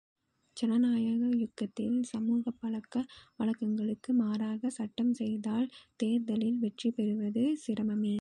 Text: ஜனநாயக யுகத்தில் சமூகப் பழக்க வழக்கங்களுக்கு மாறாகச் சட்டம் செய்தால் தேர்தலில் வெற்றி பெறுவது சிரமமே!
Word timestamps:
ஜனநாயக 0.57 1.23
யுகத்தில் 1.41 1.97
சமூகப் 2.03 2.57
பழக்க 2.59 2.95
வழக்கங்களுக்கு 3.39 4.11
மாறாகச் 4.13 4.75
சட்டம் 4.77 5.13
செய்தால் 5.13 5.67
தேர்தலில் 5.99 6.57
வெற்றி 6.57 6.91
பெறுவது 6.91 7.43
சிரமமே! 7.57 8.09